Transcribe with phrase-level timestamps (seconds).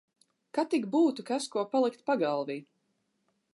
[0.57, 2.59] Kad tik būtu kas ko palikt pagalvī.